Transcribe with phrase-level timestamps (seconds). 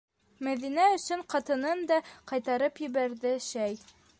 [0.45, 1.99] Мәҙинә өсөн ҡатынын да
[2.33, 3.79] ҡайтарып ебәрҙе, шәй...